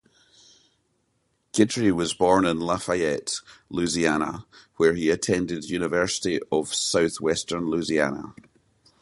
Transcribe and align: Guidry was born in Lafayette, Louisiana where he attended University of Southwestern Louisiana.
Guidry 1.53 1.91
was 1.91 2.15
born 2.15 2.43
in 2.47 2.59
Lafayette, 2.59 3.35
Louisiana 3.69 4.47
where 4.77 4.95
he 4.95 5.11
attended 5.11 5.65
University 5.69 6.39
of 6.51 6.73
Southwestern 6.73 7.67
Louisiana. 7.69 8.33